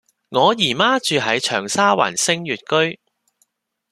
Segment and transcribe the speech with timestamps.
[0.29, 2.57] 我姨媽住喺長沙灣昇悅
[2.91, 2.99] 居